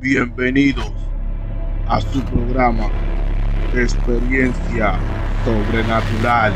Bienvenidos 0.00 0.92
a 1.88 2.00
su 2.00 2.22
programa 2.22 2.88
Experiencia 3.74 4.96
Sobrenatural. 5.44 6.52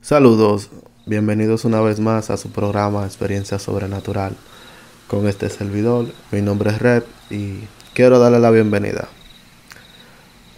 Saludos, 0.00 0.70
bienvenidos 1.06 1.64
una 1.64 1.80
vez 1.82 2.00
más 2.00 2.30
a 2.30 2.36
su 2.36 2.50
programa 2.50 3.06
Experiencia 3.06 3.60
Sobrenatural. 3.60 4.34
Con 5.06 5.28
este 5.28 5.48
servidor, 5.50 6.06
mi 6.32 6.42
nombre 6.42 6.70
es 6.70 6.80
Red 6.80 7.04
y 7.30 7.60
quiero 7.92 8.18
darle 8.18 8.40
la 8.40 8.50
bienvenida. 8.50 9.06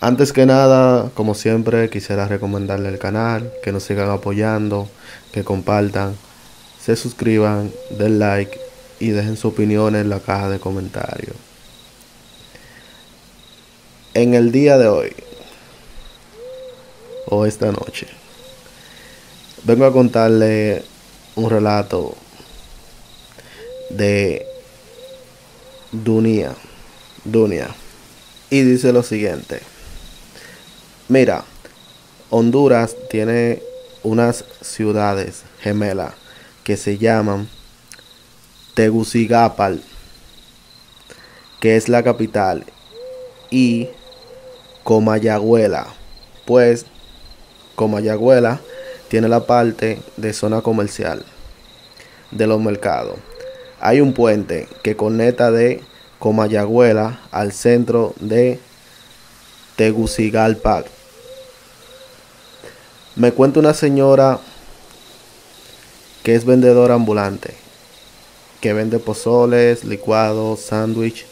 Antes 0.00 0.32
que 0.32 0.46
nada, 0.46 1.10
como 1.12 1.34
siempre, 1.34 1.90
quisiera 1.90 2.26
recomendarle 2.26 2.88
el 2.88 2.98
canal, 2.98 3.52
que 3.62 3.72
nos 3.72 3.82
sigan 3.82 4.08
apoyando, 4.08 4.88
que 5.32 5.44
compartan, 5.44 6.14
se 6.86 6.94
suscriban, 6.94 7.72
den 7.90 8.20
like 8.20 8.60
y 9.00 9.08
dejen 9.08 9.36
su 9.36 9.48
opinión 9.48 9.96
en 9.96 10.08
la 10.08 10.20
caja 10.20 10.48
de 10.48 10.60
comentarios. 10.60 11.34
En 14.14 14.34
el 14.34 14.52
día 14.52 14.78
de 14.78 14.86
hoy, 14.86 15.12
o 17.26 17.44
esta 17.44 17.72
noche, 17.72 18.06
vengo 19.64 19.84
a 19.84 19.92
contarle 19.92 20.84
un 21.34 21.50
relato 21.50 22.14
de 23.90 24.46
Dunia. 25.90 26.54
Dunia. 27.24 27.66
Y 28.48 28.62
dice 28.62 28.92
lo 28.92 29.02
siguiente. 29.02 29.60
Mira, 31.08 31.42
Honduras 32.30 32.94
tiene 33.10 33.60
unas 34.04 34.44
ciudades 34.62 35.42
gemelas 35.60 36.25
que 36.66 36.76
se 36.76 36.98
llaman 36.98 37.48
Tegucigalpa, 38.74 39.74
que 41.60 41.76
es 41.76 41.88
la 41.88 42.02
capital, 42.02 42.64
y 43.52 43.88
Comayagüela. 44.82 45.86
Pues 46.44 46.86
Comayagüela 47.76 48.58
tiene 49.06 49.28
la 49.28 49.46
parte 49.46 50.02
de 50.16 50.32
zona 50.32 50.60
comercial 50.60 51.24
de 52.32 52.48
los 52.48 52.60
mercados. 52.60 53.16
Hay 53.78 54.00
un 54.00 54.12
puente 54.12 54.66
que 54.82 54.96
conecta 54.96 55.52
de 55.52 55.84
Comayagüela 56.18 57.20
al 57.30 57.52
centro 57.52 58.12
de 58.18 58.58
Tegucigalpa. 59.76 60.82
Me 63.14 63.30
cuenta 63.30 63.60
una 63.60 63.72
señora 63.72 64.40
que 66.26 66.34
es 66.34 66.44
vendedora 66.44 66.94
ambulante, 66.94 67.54
que 68.60 68.72
vende 68.72 68.98
pozoles, 68.98 69.84
licuados, 69.84 70.58
sándwich. 70.58 71.24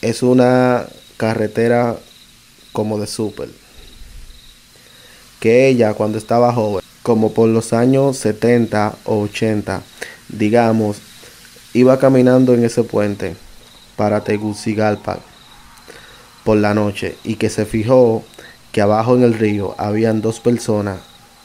Es 0.00 0.22
una 0.22 0.86
carretera 1.18 1.98
como 2.72 2.98
de 2.98 3.06
súper. 3.06 3.50
Que 5.40 5.68
ella 5.68 5.92
cuando 5.92 6.16
estaba 6.16 6.54
joven, 6.54 6.82
como 7.02 7.34
por 7.34 7.50
los 7.50 7.74
años 7.74 8.16
70 8.16 8.96
o 9.04 9.20
80, 9.24 9.82
digamos, 10.30 10.96
iba 11.74 11.98
caminando 11.98 12.54
en 12.54 12.64
ese 12.64 12.82
puente 12.82 13.36
para 13.94 14.24
Tegucigalpa 14.24 15.18
por 16.44 16.56
la 16.56 16.72
noche 16.72 17.18
y 17.24 17.34
que 17.34 17.50
se 17.50 17.66
fijó 17.66 18.24
que 18.72 18.80
abajo 18.80 19.14
en 19.14 19.22
el 19.22 19.34
río 19.34 19.74
habían 19.76 20.22
dos 20.22 20.40
personas 20.40 21.00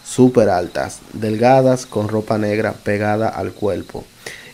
súper 0.09 0.49
altas, 0.49 0.99
delgadas, 1.13 1.85
con 1.85 2.07
ropa 2.07 2.39
negra 2.39 2.73
pegada 2.73 3.29
al 3.29 3.53
cuerpo 3.53 4.03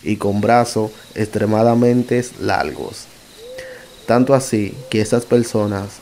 y 0.04 0.18
con 0.18 0.42
brazos 0.42 0.92
extremadamente 1.16 2.24
largos. 2.42 3.06
Tanto 4.06 4.34
así 4.34 4.76
que 4.90 5.00
esas 5.00 5.26
personas 5.26 6.00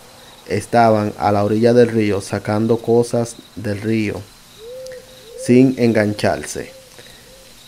estaban 0.47 1.13
a 1.19 1.31
la 1.31 1.43
orilla 1.43 1.73
del 1.73 1.89
río 1.89 2.19
sacando 2.19 2.77
cosas 2.77 3.35
del 3.55 3.79
río 3.79 4.19
sin 5.45 5.75
engancharse, 5.77 6.71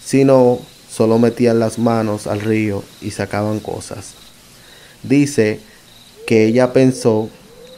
sino 0.04 0.60
solo 0.90 1.20
metían 1.20 1.60
las 1.60 1.78
manos 1.78 2.26
al 2.26 2.42
río 2.42 2.84
y 3.02 3.12
sacaban 3.12 3.60
cosas. 3.60 4.16
Dice 5.04 5.60
que 6.26 6.46
ella 6.46 6.74
pensó 6.74 7.30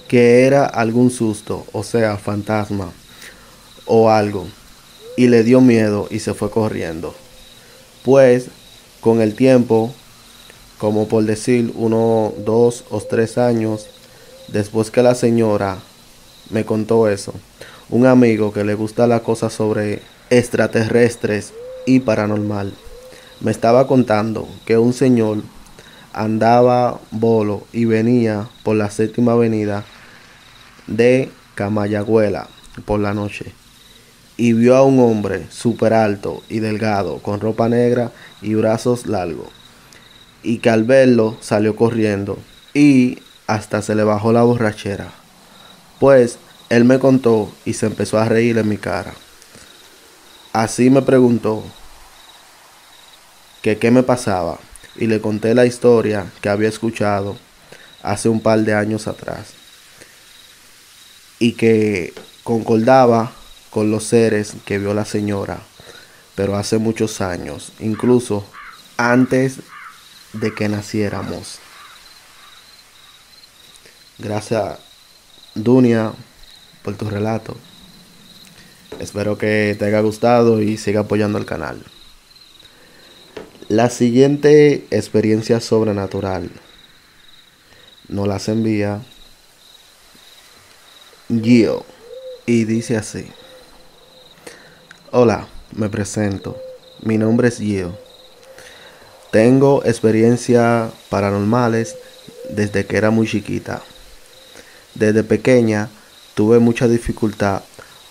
que 0.08 0.46
era 0.46 0.66
algún 0.66 1.12
susto, 1.12 1.66
o 1.74 1.84
sea, 1.84 2.18
fantasma 2.18 2.94
o 3.88 4.10
algo, 4.10 4.48
y 5.16 5.28
le 5.28 5.44
dio 5.44 5.62
miedo 5.62 6.08
y 6.10 6.20
se 6.20 6.34
fue 6.34 6.52
corriendo. 6.52 7.16
Pues 8.04 8.48
con 9.02 9.22
el 9.22 9.36
tiempo, 9.36 9.94
como 10.78 11.08
por 11.08 11.24
decir 11.24 11.74
uno, 11.76 12.34
dos 12.46 12.86
o 12.90 13.02
tres 13.02 13.38
años, 13.38 13.88
después 14.48 14.92
que 14.92 15.02
la 15.02 15.16
señora 15.16 15.80
me 16.50 16.66
contó 16.66 17.08
eso, 17.10 17.34
un 17.90 18.06
amigo 18.06 18.54
que 18.54 18.64
le 18.64 18.76
gusta 18.76 19.08
la 19.08 19.22
cosa 19.22 19.50
sobre 19.50 20.02
extraterrestres 20.30 21.54
y 21.86 22.00
paranormal, 22.02 22.74
me 23.40 23.52
estaba 23.52 23.88
contando 23.88 24.48
que 24.66 24.78
un 24.78 24.94
señor 24.94 25.40
andaba 26.14 27.00
bolo 27.12 27.66
y 27.72 27.86
venía 27.86 28.50
por 28.64 28.76
la 28.76 28.90
séptima 28.90 29.34
avenida 29.34 29.86
de 30.88 31.30
Camayagüela 31.56 32.48
por 32.86 33.00
la 33.00 33.14
noche 33.14 33.54
y 34.38 34.54
vio 34.54 34.76
a 34.76 34.84
un 34.84 35.00
hombre 35.00 35.48
súper 35.50 35.94
alto 35.94 36.44
y 36.48 36.60
delgado 36.60 37.18
con 37.20 37.40
ropa 37.40 37.68
negra 37.68 38.12
y 38.42 38.54
brazos 38.54 39.08
largos 39.08 39.50
y 40.44 40.60
que 40.60 40.70
al 40.70 40.84
verlo 40.84 41.36
salió 41.42 41.76
corriendo 41.76 42.38
y 42.74 43.20
hasta 43.48 43.82
se 43.82 43.96
le 43.96 44.04
bajó 44.04 44.32
la 44.32 44.44
borrachera. 44.44 45.12
Pues 46.00 46.38
él 46.70 46.86
me 46.86 47.00
contó 47.00 47.52
y 47.66 47.74
se 47.74 47.88
empezó 47.88 48.20
a 48.20 48.26
reír 48.26 48.58
en 48.58 48.70
mi 48.70 48.78
cara. 48.78 49.14
Así 50.54 50.90
me 50.90 51.02
preguntó 51.02 51.64
que 53.62 53.78
qué 53.78 53.92
me 53.92 54.04
pasaba 54.04 54.60
y 54.96 55.08
le 55.08 55.22
conté 55.22 55.56
la 55.56 55.66
historia 55.66 56.32
que 56.42 56.50
había 56.50 56.70
escuchado 56.70 57.38
hace 58.04 58.30
un 58.30 58.42
par 58.42 58.60
de 58.60 58.74
años 58.74 59.08
atrás 59.08 59.54
y 61.40 61.54
que 61.54 62.14
concordaba 62.44 63.32
con 63.78 63.92
los 63.92 64.06
seres 64.06 64.56
que 64.66 64.80
vio 64.80 64.96
la 64.96 65.06
señora, 65.06 65.60
pero 66.34 66.56
hace 66.56 66.80
muchos 66.80 67.22
años, 67.22 67.74
incluso 67.80 68.44
antes 68.98 69.60
de 70.34 70.52
que 70.56 70.68
naciéramos. 70.68 71.60
Gracias, 74.18 74.80
Dunia, 75.54 76.12
por 76.82 76.96
tu 76.96 77.08
relato. 77.08 77.56
Espero 79.00 79.38
que 79.38 79.76
te 79.78 79.86
haya 79.86 80.00
gustado 80.00 80.60
y 80.60 80.78
siga 80.78 81.02
apoyando 81.02 81.38
el 81.38 81.46
canal. 81.46 81.84
La 83.68 83.92
siguiente 83.92 84.88
experiencia 84.90 85.60
sobrenatural 85.60 86.50
nos 88.08 88.28
las 88.28 88.50
envía 88.50 89.04
Gio 91.30 91.86
y 92.48 92.64
dice 92.64 92.98
así. 92.98 93.28
Hola, 95.20 95.48
me 95.76 95.90
presento. 95.90 96.62
Mi 97.02 97.18
nombre 97.18 97.48
es 97.48 97.58
Gio. 97.58 97.98
Tengo 99.32 99.84
experiencias 99.84 100.92
paranormales 101.10 101.96
desde 102.52 102.86
que 102.86 102.98
era 102.98 103.10
muy 103.10 103.28
chiquita. 103.28 103.82
Desde 104.94 105.24
pequeña 105.24 105.90
tuve 106.36 106.60
mucha 106.60 106.88
dificultad 106.88 107.64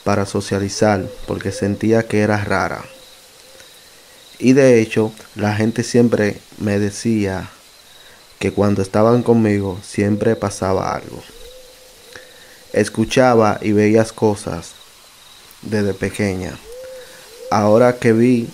para 0.03 0.27
socializar 0.27 1.07
porque 1.29 1.53
sentía 1.53 2.03
que 2.09 2.23
era 2.23 2.43
rara. 2.43 2.85
Y 4.41 4.55
de 4.55 4.81
hecho, 4.81 5.13
la 5.37 5.55
gente 5.55 5.85
siempre 5.85 6.41
me 6.59 6.81
decía 6.81 7.49
que 8.41 8.51
cuando 8.51 8.83
estaban 8.83 9.23
conmigo 9.23 9.79
siempre 9.81 10.35
pasaba 10.35 10.93
algo. 10.93 11.23
Escuchaba 12.73 13.61
y 13.63 13.71
veías 13.71 14.13
cosas 14.13 14.73
desde 15.63 15.95
pequeña. 15.95 16.59
Ahora 17.51 17.97
que 17.97 18.13
vi 18.13 18.49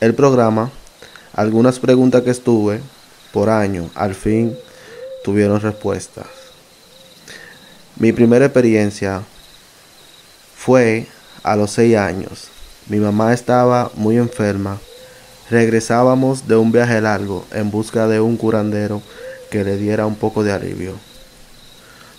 el 0.00 0.14
programa, 0.14 0.70
algunas 1.32 1.78
preguntas 1.78 2.22
que 2.22 2.30
estuve 2.30 2.80
por 3.32 3.48
año, 3.48 3.90
al 3.94 4.14
fin 4.14 4.54
tuvieron 5.24 5.60
respuestas. 5.60 6.26
Mi 7.96 8.12
primera 8.12 8.44
experiencia 8.44 9.22
fue 10.56 11.06
a 11.42 11.56
los 11.56 11.70
seis 11.70 11.96
años. 11.96 12.48
Mi 12.86 12.98
mamá 12.98 13.32
estaba 13.32 13.90
muy 13.94 14.18
enferma. 14.18 14.78
Regresábamos 15.48 16.46
de 16.46 16.56
un 16.56 16.72
viaje 16.72 17.00
largo 17.00 17.46
en 17.50 17.70
busca 17.70 18.08
de 18.08 18.20
un 18.20 18.36
curandero 18.36 19.00
que 19.50 19.64
le 19.64 19.78
diera 19.78 20.04
un 20.06 20.16
poco 20.16 20.44
de 20.44 20.52
alivio. 20.52 20.94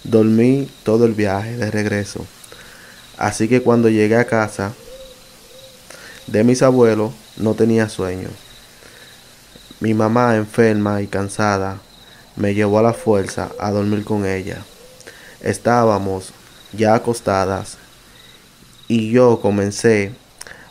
Dormí 0.04 0.70
todo 0.84 1.06
el 1.06 1.14
viaje 1.14 1.56
de 1.56 1.70
regreso. 1.70 2.26
Así 3.18 3.48
que 3.48 3.62
cuando 3.62 3.90
llegué 3.90 4.18
a 4.18 4.26
casa, 4.26 4.74
de 6.28 6.44
mis 6.44 6.62
abuelos 6.62 7.14
no 7.38 7.54
tenía 7.54 7.90
sueño. 7.90 8.30
Mi 9.80 9.94
mamá, 9.94 10.36
enferma 10.36 11.02
y 11.02 11.08
cansada, 11.08 11.80
me 12.36 12.54
llevó 12.54 12.80
a 12.80 12.84
la 12.84 12.94
fuerza 12.94 13.50
a 13.60 13.72
dormir 13.72 14.04
con 14.04 14.26
ella. 14.26 14.64
Estábamos 15.42 16.34
ya 16.74 16.96
acostadas 16.96 17.78
y 18.88 19.12
yo 19.12 19.40
comencé 19.42 20.12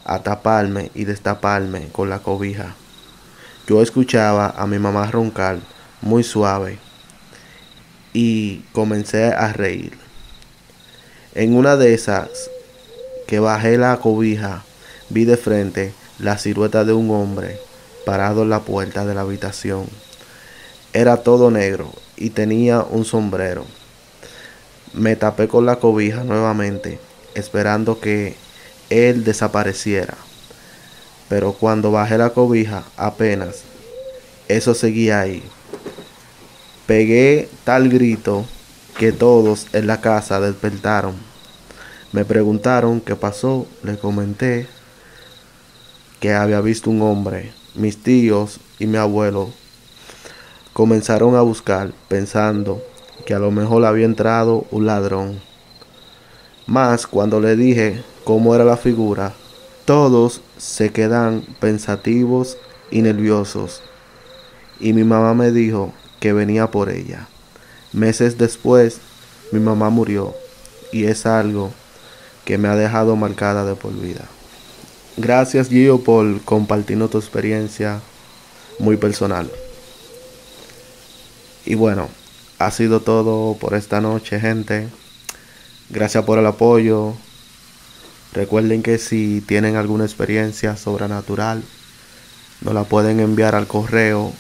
a 0.05 0.23
taparme 0.23 0.91
y 0.95 1.05
destaparme 1.05 1.89
con 1.89 2.09
la 2.09 2.21
cobija. 2.21 2.75
Yo 3.67 3.83
escuchaba 3.83 4.55
a 4.57 4.67
mi 4.67 4.79
mamá 4.79 5.11
roncar 5.11 5.59
muy 6.01 6.25
suave 6.25 6.79
y 8.13 8.65
comencé 8.73 9.27
a 9.27 9.53
reír. 9.53 9.97
En 11.35 11.55
una 11.55 11.77
de 11.77 11.95
esas 11.95 12.29
que 13.27 13.39
bajé 13.39 13.79
la 13.79 13.97
cobija, 13.99 14.65
vi 15.11 15.25
de 15.25 15.37
frente 15.37 15.93
la 16.19 16.39
silueta 16.39 16.85
de 16.85 16.93
un 16.93 17.11
hombre 17.11 17.59
parado 18.07 18.43
en 18.43 18.51
la 18.51 18.61
puerta 18.61 19.05
de 19.05 19.15
la 19.15 19.23
habitación. 19.23 19.87
Era 20.93 21.19
todo 21.19 21.51
negro 21.51 21.93
y 22.17 22.31
tenía 22.31 22.83
un 22.83 23.05
sombrero. 23.05 23.65
Me 24.95 25.17
tapé 25.17 25.47
con 25.49 25.67
la 25.67 25.77
cobija 25.77 26.25
nuevamente, 26.25 26.99
esperando 27.35 28.01
que 28.01 28.37
él 28.89 29.25
desapareciera. 29.25 30.17
Pero 31.29 31.53
cuando 31.53 31.93
bajé 31.93 32.19
la 32.19 32.31
cobija, 32.31 32.85
apenas, 32.97 33.63
eso 34.49 34.75
seguía 34.75 35.21
ahí. 35.21 35.45
Pegué 36.87 37.49
tal 37.63 37.89
grito 37.89 38.45
que 38.99 39.13
todos 39.13 39.69
en 39.73 39.87
la 39.87 40.01
casa 40.01 40.41
despertaron. 40.41 41.15
Me 42.11 42.25
preguntaron 42.25 43.01
qué 43.01 43.15
pasó, 43.15 43.69
le 43.85 43.97
comenté 43.97 44.67
que 46.21 46.35
había 46.35 46.61
visto 46.61 46.91
un 46.91 47.03
hombre. 47.03 47.53
Mis 47.75 48.03
tíos 48.03 48.61
y 48.79 48.87
mi 48.87 48.99
abuelo 48.99 49.51
comenzaron 50.73 51.35
a 51.35 51.41
buscar 51.41 51.93
pensando 52.09 52.83
que 53.27 53.35
a 53.35 53.39
lo 53.39 53.51
mejor 53.51 53.85
había 53.85 54.05
entrado 54.05 54.67
un 54.71 54.87
ladrón. 54.87 55.41
Más 56.67 57.07
cuando 57.07 57.41
le 57.41 57.57
dije 57.57 58.03
cómo 58.25 58.55
era 58.55 58.65
la 58.65 58.77
figura, 58.77 59.33
todos 59.87 60.43
se 60.57 60.91
quedan 60.91 61.43
pensativos 61.59 62.57
y 62.91 63.03
nerviosos. 63.03 63.83
Y 64.79 64.93
mi 64.93 65.05
mamá 65.05 65.35
me 65.35 65.51
dijo 65.51 65.93
que 66.21 66.33
venía 66.33 66.71
por 66.71 66.91
ella. 66.91 67.29
Meses 67.93 68.39
después, 68.39 69.01
mi 69.53 69.59
mamá 69.59 69.91
murió 69.91 70.35
y 70.93 71.05
es 71.05 71.27
algo 71.27 71.73
que 72.45 72.59
me 72.59 72.69
ha 72.69 72.77
dejado 72.77 73.17
marcada 73.17 73.65
de 73.65 73.75
por 73.75 73.93
vida. 73.93 74.29
Gracias 75.17 75.69
Gio 75.69 76.03
por 76.03 76.41
compartirnos 76.43 77.11
tu 77.11 77.19
experiencia 77.19 78.01
muy 78.79 78.97
personal. 78.97 79.51
Y 81.67 81.75
bueno, 81.75 82.09
ha 82.59 82.71
sido 82.71 83.01
todo 83.01 83.55
por 83.55 83.75
esta 83.75 84.01
noche, 84.01 84.41
gente. 84.41 84.89
Gracias 85.91 86.25
por 86.25 86.39
el 86.39 86.47
apoyo. 86.47 87.15
Recuerden 88.33 88.83
que 88.83 88.99
si 88.99 89.41
tienen 89.41 89.77
alguna 89.77 90.05
experiencia 90.05 90.77
sobrenatural, 90.77 91.63
nos 92.61 92.75
la 92.75 92.85
pueden 92.85 93.21
enviar 93.21 93.55
al 93.55 93.67
correo, 93.67 94.33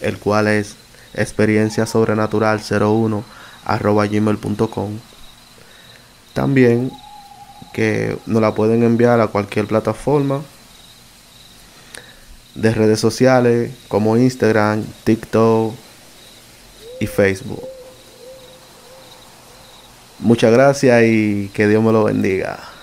el 0.00 0.18
cual 0.18 0.48
es 0.48 0.76
experiencia 1.14 1.86
sobrenatural 1.86 2.60
01 2.60 3.24
arroba 3.64 4.06
gmail.com. 4.06 4.98
También 6.32 6.90
que 7.74 8.16
nos 8.24 8.40
la 8.40 8.54
pueden 8.54 8.84
enviar 8.84 9.20
a 9.20 9.26
cualquier 9.26 9.66
plataforma 9.66 10.40
de 12.54 12.72
redes 12.72 13.00
sociales 13.00 13.72
como 13.88 14.16
Instagram, 14.16 14.84
TikTok 15.02 15.74
y 17.00 17.06
Facebook. 17.06 17.64
Muchas 20.20 20.52
gracias 20.52 21.02
y 21.04 21.50
que 21.52 21.66
Dios 21.66 21.82
me 21.82 21.92
lo 21.92 22.04
bendiga. 22.04 22.73